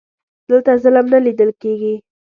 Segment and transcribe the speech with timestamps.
[0.49, 1.95] دلته ظلم نه لیده کیږي.